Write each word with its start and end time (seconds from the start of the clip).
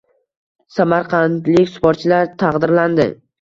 Samarqandlik 0.77 1.69
sportchilar 1.75 2.33
taqdirlandi 2.45 3.09